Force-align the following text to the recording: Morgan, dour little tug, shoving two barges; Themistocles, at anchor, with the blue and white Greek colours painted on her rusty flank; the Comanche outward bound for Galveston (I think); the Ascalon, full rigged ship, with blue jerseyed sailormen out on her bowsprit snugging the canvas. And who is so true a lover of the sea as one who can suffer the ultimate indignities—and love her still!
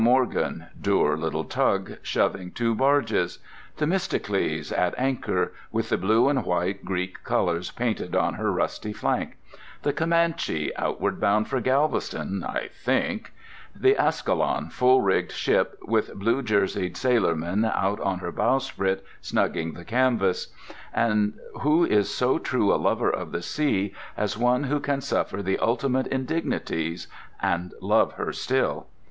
Morgan, 0.03 0.65
dour 0.81 1.15
little 1.15 1.43
tug, 1.43 1.97
shoving 2.01 2.49
two 2.49 2.73
barges; 2.73 3.37
Themistocles, 3.77 4.71
at 4.71 4.95
anchor, 4.97 5.53
with 5.71 5.89
the 5.89 5.97
blue 5.99 6.27
and 6.27 6.43
white 6.43 6.83
Greek 6.83 7.23
colours 7.23 7.69
painted 7.69 8.15
on 8.15 8.33
her 8.33 8.51
rusty 8.51 8.93
flank; 8.93 9.37
the 9.83 9.93
Comanche 9.93 10.75
outward 10.75 11.19
bound 11.21 11.47
for 11.47 11.61
Galveston 11.61 12.43
(I 12.43 12.69
think); 12.83 13.31
the 13.75 13.95
Ascalon, 13.95 14.71
full 14.71 15.01
rigged 15.01 15.33
ship, 15.33 15.77
with 15.83 16.15
blue 16.15 16.41
jerseyed 16.41 16.95
sailormen 16.95 17.63
out 17.63 17.99
on 17.99 18.17
her 18.21 18.31
bowsprit 18.31 19.05
snugging 19.21 19.75
the 19.75 19.85
canvas. 19.85 20.47
And 20.95 21.33
who 21.59 21.85
is 21.85 22.11
so 22.11 22.39
true 22.39 22.73
a 22.73 22.77
lover 22.81 23.11
of 23.11 23.31
the 23.31 23.43
sea 23.43 23.93
as 24.17 24.35
one 24.35 24.63
who 24.63 24.79
can 24.79 25.01
suffer 25.01 25.43
the 25.43 25.59
ultimate 25.59 26.07
indignities—and 26.07 27.75
love 27.79 28.13
her 28.13 28.33
still! 28.33 28.87